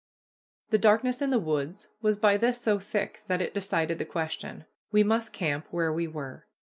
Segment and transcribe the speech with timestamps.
[0.71, 4.65] The darkness in the woods was by this so thick that it decided the question.
[4.91, 6.47] We must camp where we were.